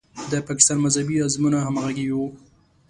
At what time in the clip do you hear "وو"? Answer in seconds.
2.13-2.27